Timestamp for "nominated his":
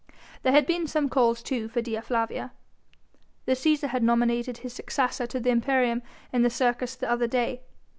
4.01-4.73